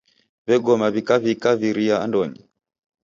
[0.47, 2.41] W'egoma w'ikaw'ika viria andonyi.